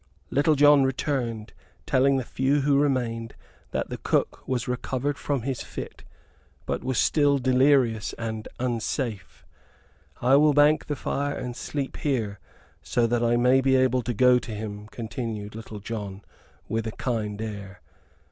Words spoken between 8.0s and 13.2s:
and unsafe. "I will bank the fire and sleep here, so